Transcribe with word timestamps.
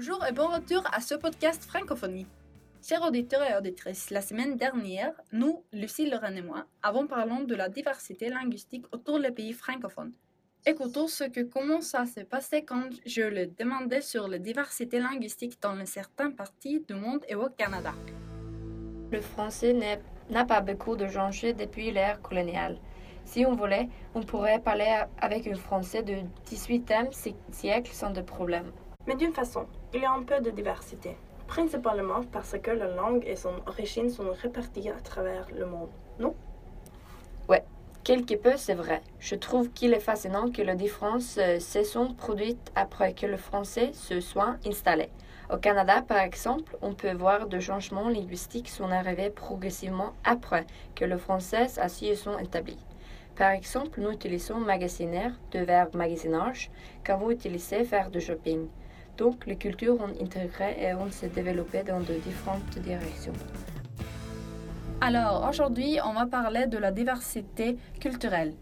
Bonjour 0.00 0.24
et 0.24 0.32
bon 0.32 0.46
retour 0.46 0.82
à 0.94 1.02
ce 1.02 1.14
podcast 1.14 1.62
Francophonie. 1.62 2.26
Chers 2.82 3.02
auditeurs 3.02 3.42
et 3.42 3.54
auditrices, 3.54 4.08
la 4.08 4.22
semaine 4.22 4.56
dernière, 4.56 5.12
nous, 5.30 5.62
Lucie, 5.74 6.08
Lorraine 6.08 6.38
et 6.38 6.42
moi, 6.42 6.64
avons 6.82 7.06
parlé 7.06 7.44
de 7.44 7.54
la 7.54 7.68
diversité 7.68 8.30
linguistique 8.30 8.86
autour 8.92 9.20
des 9.20 9.30
pays 9.30 9.52
francophones. 9.52 10.14
Écoutons 10.64 11.06
ce 11.06 11.24
que 11.24 11.42
comment 11.42 11.82
ça 11.82 12.06
s'est 12.06 12.24
passé 12.24 12.64
quand 12.64 12.88
je 13.04 13.20
le 13.20 13.48
demandais 13.48 14.00
sur 14.00 14.26
la 14.26 14.38
diversité 14.38 15.00
linguistique 15.00 15.60
dans 15.60 15.84
certaines 15.84 16.34
parties 16.34 16.80
du 16.80 16.94
monde 16.94 17.22
et 17.28 17.34
au 17.34 17.50
Canada. 17.50 17.92
Le 19.12 19.20
français 19.20 19.76
n'a 20.30 20.44
pas 20.46 20.62
beaucoup 20.62 20.96
de 20.96 21.08
changé 21.08 21.52
depuis 21.52 21.90
l'ère 21.90 22.22
coloniale. 22.22 22.78
Si 23.26 23.44
on 23.44 23.54
voulait, 23.54 23.90
on 24.14 24.22
pourrait 24.22 24.60
parler 24.60 25.02
avec 25.18 25.46
un 25.46 25.56
français 25.56 26.02
du 26.02 26.22
XVIIIe 26.46 27.10
siècle 27.50 27.92
sans 27.92 28.12
de 28.12 28.22
problème. 28.22 28.72
Mais 29.06 29.16
d'une 29.16 29.32
façon, 29.32 29.66
il 29.94 30.02
y 30.02 30.04
a 30.04 30.12
un 30.12 30.22
peu 30.22 30.40
de 30.40 30.50
diversité, 30.50 31.16
principalement 31.46 32.22
parce 32.30 32.56
que 32.62 32.70
la 32.70 32.88
langue 32.88 33.24
et 33.26 33.36
son 33.36 33.54
origine 33.66 34.10
sont 34.10 34.30
réparties 34.42 34.90
à 34.90 35.00
travers 35.00 35.46
le 35.56 35.66
monde, 35.66 35.90
non? 36.18 36.34
Ouais, 37.48 37.64
quelque 38.04 38.34
peu 38.34 38.56
c'est 38.56 38.74
vrai. 38.74 39.02
Je 39.18 39.34
trouve 39.34 39.70
qu'il 39.70 39.94
est 39.94 40.00
fascinant 40.00 40.50
que 40.50 40.62
les 40.62 40.74
différences 40.74 41.38
euh, 41.38 41.58
se 41.58 41.82
sont 41.82 42.14
produites 42.14 42.70
après 42.74 43.14
que 43.14 43.26
le 43.26 43.36
français 43.36 43.90
se 43.94 44.20
soit 44.20 44.56
installé. 44.66 45.08
Au 45.52 45.56
Canada, 45.56 46.02
par 46.02 46.18
exemple, 46.18 46.76
on 46.80 46.94
peut 46.94 47.12
voir 47.12 47.48
des 47.48 47.60
changements 47.60 48.08
linguistiques 48.08 48.68
sont 48.68 48.90
arrivés 48.92 49.30
progressivement 49.30 50.12
après 50.22 50.64
que 50.94 51.04
le 51.04 51.18
français 51.18 51.66
s'y 51.88 52.14
sont 52.14 52.38
établi. 52.38 52.78
Par 53.34 53.50
exemple, 53.50 54.00
nous 54.00 54.12
utilisons 54.12 54.58
magasinaire, 54.58 55.32
de 55.50 55.60
verbe 55.60 55.96
magasinage, 55.96 56.70
quand 57.04 57.16
vous 57.16 57.32
utilisez 57.32 57.84
faire 57.84 58.10
du 58.10 58.20
shopping. 58.20 58.68
Donc, 59.16 59.46
les 59.46 59.56
cultures 59.56 60.00
ont 60.00 60.22
intégré 60.22 60.76
et 60.80 60.94
ont 60.94 61.10
se 61.10 61.26
développé 61.26 61.82
dans 61.82 62.00
de 62.00 62.14
différentes 62.14 62.78
directions. 62.78 63.32
Alors, 65.02 65.46
aujourd'hui, 65.48 65.98
on 66.04 66.12
va 66.12 66.26
parler 66.26 66.66
de 66.66 66.76
la 66.76 66.92
diversité 66.92 67.78
culturelle. 68.00 68.54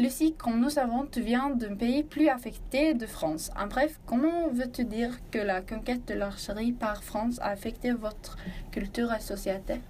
Lucie, 0.00 0.34
comme 0.34 0.58
nous 0.58 0.70
savons, 0.70 1.04
tu 1.04 1.20
viens 1.20 1.50
d'un 1.50 1.76
pays 1.76 2.02
plus 2.02 2.28
affecté 2.28 2.94
de 2.94 3.04
France. 3.04 3.50
En 3.60 3.66
bref, 3.66 4.00
comment 4.06 4.48
veux-tu 4.48 4.86
dire 4.86 5.10
que 5.30 5.38
la 5.38 5.60
conquête 5.60 6.08
de 6.08 6.14
l'archerie 6.14 6.72
par 6.72 7.04
France 7.04 7.38
a 7.40 7.48
affecté 7.48 7.92
votre 7.92 8.38
culture 8.70 9.12
et 9.12 9.20
société 9.20 9.82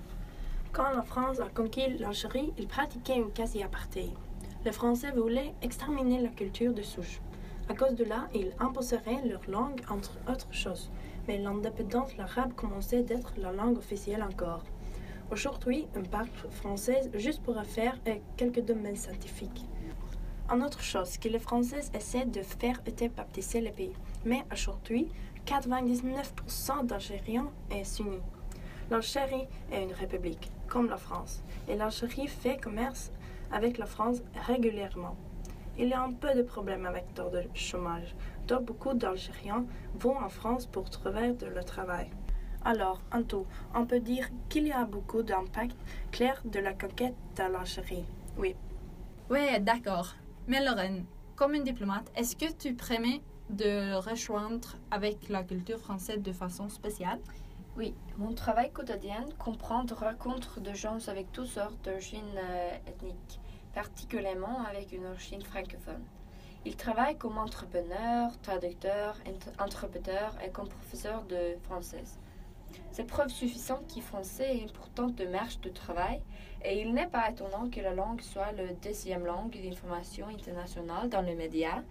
Quand 0.73 0.91
la 0.91 1.03
France 1.03 1.39
a 1.39 1.49
conquis 1.55 1.97
l'Algérie, 2.01 2.53
il 2.59 2.67
pratiquait 2.67 3.15
une 3.15 3.31
quasi-apartheid. 3.31 4.11
Les 4.65 4.73
Français 4.73 5.13
voulaient 5.13 5.55
exterminer 5.63 6.21
la 6.21 6.31
culture 6.31 6.75
de 6.75 6.83
souche. 6.83 7.21
À 7.69 7.75
cause 7.75 7.95
de 7.95 8.05
là, 8.05 8.29
ils 8.35 8.53
imposeraient 8.59 9.23
leur 9.25 9.49
langue 9.49 9.81
entre 9.89 10.19
autres 10.29 10.53
choses. 10.53 10.91
Mais 11.27 11.39
l'indépendance 11.39 12.17
l'arabe 12.17 12.53
commençait 12.55 13.03
d'être 13.03 13.33
la 13.39 13.53
langue 13.53 13.79
officielle 13.79 14.23
encore. 14.23 14.65
Aujourd'hui, 15.31 15.87
on 15.97 16.03
parle 16.03 16.29
français 16.51 17.11
juste 17.15 17.43
pour 17.43 17.63
faire 17.63 17.97
quelques 18.37 18.65
domaines 18.65 18.97
scientifiques. 18.97 19.65
Une 20.51 20.63
autre 20.63 20.83
chose 20.83 21.17
que 21.17 21.29
les 21.29 21.39
Français 21.39 21.83
essaient 21.95 22.27
de 22.27 22.43
faire 22.43 22.81
était 22.85 23.09
baptiser 23.09 23.61
le 23.61 23.71
pays. 23.71 23.95
Mais 24.25 24.45
aujourd'hui, 24.53 25.09
99% 25.47 26.85
d'Algériens 26.85 27.51
est 27.71 27.85
sunni. 27.85 28.19
L'Algérie 28.91 29.47
est 29.71 29.85
une 29.85 29.93
république, 29.93 30.51
comme 30.69 30.91
la 30.91 30.99
France, 30.99 31.43
et 31.69 31.77
l'Algérie 31.77 32.27
fait 32.27 32.61
commerce 32.61 33.11
avec 33.51 33.79
la 33.79 33.87
France 33.87 34.19
régulièrement. 34.47 35.17
Il 35.79 35.89
y 35.89 35.95
a 35.95 36.03
un 36.03 36.13
peu 36.13 36.35
de 36.35 36.43
problèmes 36.43 36.85
avec 36.85 37.07
le 37.17 37.43
chômage, 37.55 38.15
donc 38.47 38.67
beaucoup 38.67 38.93
d'Algériens 38.93 39.65
vont 39.95 40.19
en 40.19 40.29
France 40.29 40.67
pour 40.67 40.91
trouver 40.91 41.33
de 41.33 41.47
le 41.47 41.65
travail. 41.65 42.11
Alors, 42.65 43.01
en 43.11 43.23
tout, 43.23 43.47
on 43.75 43.87
peut 43.87 44.01
dire 44.01 44.29
qu'il 44.49 44.67
y 44.69 44.73
a 44.73 44.85
beaucoup 44.85 45.23
d'impact 45.23 45.77
clair 46.13 46.41
de 46.45 46.61
la 46.61 46.75
conquête 46.75 47.15
de 47.37 47.43
l'Algérie. 47.51 48.05
Oui. 48.37 48.55
Oui, 49.31 49.59
d'accord. 49.61 50.15
Mais 50.47 50.63
Lorraine, 50.63 51.07
comme 51.37 51.55
une 51.55 51.65
diplomate, 51.65 52.13
est-ce 52.15 52.37
que 52.37 52.53
tu 52.53 52.75
prémets 52.75 53.23
de 53.49 53.95
rejoindre 53.95 54.77
avec 54.91 55.29
la 55.31 55.43
culture 55.43 55.79
française 55.79 56.21
de 56.21 56.33
façon 56.33 56.69
spéciale? 56.69 57.19
Oui, 57.77 57.95
mon 58.19 58.35
travail 58.35 58.71
quotidien 58.71 59.25
comprend 59.39 59.85
de 59.85 59.95
rencontres 59.95 60.61
de 60.61 60.75
gens 60.75 60.99
avec 61.09 61.33
toutes 61.33 61.47
sortes 61.47 61.83
d'origines 61.83 62.37
euh, 62.37 62.77
ethniques 62.87 63.41
particulièrement 63.75 64.65
avec 64.69 64.93
une 64.93 65.07
origine 65.07 65.43
francophone. 65.43 66.05
Il 66.65 66.77
travaille 66.77 67.17
comme 67.17 67.39
entrepreneur, 67.39 68.31
traducteur, 68.43 69.17
interpréteur 69.59 70.37
et 70.45 70.51
comme 70.51 70.69
professeur 70.69 71.23
de 71.25 71.57
français. 71.65 72.05
C'est 72.93 73.05
preuve 73.05 73.29
suffisante 73.29 73.87
qu'il 73.87 74.03
français 74.03 74.59
est 74.59 74.65
importante 74.65 75.15
de 75.17 75.27
marche 75.27 75.61
de 75.61 75.71
travail 75.71 76.23
et 76.65 76.81
il 76.81 76.95
n'est 76.95 77.09
pas 77.09 77.31
étonnant 77.31 77.69
que 77.69 77.81
la 77.81 77.95
langue 77.95 78.21
soit 78.21 78.53
la 78.53 78.73
deuxième 78.75 79.27
langue 79.27 79.59
d'information 79.61 80.29
internationale 80.29 81.09
dans 81.09 81.23
les 81.23 81.35
médias 81.35 81.83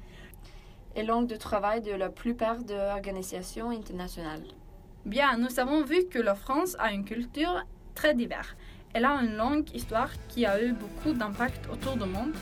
et 0.96 1.04
langue 1.04 1.28
de 1.28 1.36
travail 1.36 1.82
de 1.82 1.92
la 1.92 2.10
plupart 2.10 2.64
des 2.64 2.76
organisations 2.76 3.70
internationales. 3.70 4.44
Bien, 5.06 5.38
nous 5.38 5.60
avons 5.60 5.84
vu 5.84 6.06
que 6.08 6.20
la 6.20 6.36
France 6.36 6.76
a 6.80 6.92
une 6.94 7.06
culture 7.06 7.64
très 7.96 8.14
diverse 8.14 8.56
elle 8.94 9.06
a 9.06 9.12
une 9.22 9.38
longue 9.38 9.74
histoire 9.74 10.10
qui 10.28 10.46
a 10.46 10.62
eu 10.62 10.74
beaucoup 10.74 11.14
d'impact 11.18 11.68
autour 11.72 11.96
du 11.96 12.10
monde. 12.10 12.34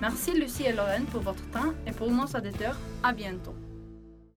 Merci 0.00 0.32
Lucie 0.32 0.64
et 0.64 0.72
Lorraine 0.72 1.06
pour 1.06 1.22
votre 1.22 1.48
temps 1.50 1.72
et 1.86 1.92
pour 1.92 2.10
nos 2.10 2.26
auditeurs. 2.26 2.76
À 3.02 3.12
bientôt. 3.12 3.54